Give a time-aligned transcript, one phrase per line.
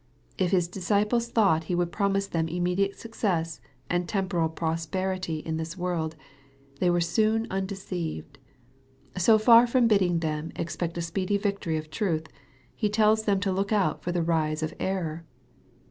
[0.39, 5.77] If His disciples thought He would promise them immediate success and temporal prosperity in this
[5.77, 6.15] world,
[6.79, 8.39] they were soon undeceived.
[9.15, 12.25] So far from bidding them expect a speedy victory of truth,
[12.73, 15.23] He tells them to look out for the rise of error.